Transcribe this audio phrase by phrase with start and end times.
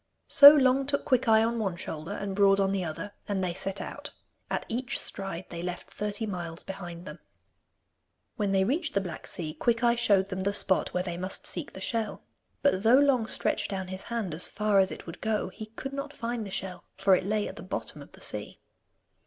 [0.27, 3.79] So Long took Quickeye on one shoulder, and Broad on the other, and they set
[3.79, 4.11] out.
[4.49, 7.19] At each stride they left thirty miles behind them.
[8.35, 11.73] When they reached the black sea, Quickeye showed them the spot where they must seek
[11.73, 12.23] the shell.
[12.63, 15.93] But though Long stretched down his hand as far as it would go, he could
[15.93, 18.59] not find the shell, for it lay at the bottom of the sea.